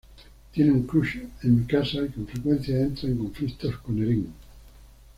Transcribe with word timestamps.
Tiene 0.51 0.71
un 0.71 0.87
crush 0.87 1.19
en 1.43 1.59
Mikasa 1.59 1.99
y 2.01 2.07
con 2.07 2.25
frecuencia 2.25 2.81
entra 2.81 3.07
en 3.07 3.19
conflictos 3.19 3.77
con 3.77 4.01
Eren. 4.01 4.33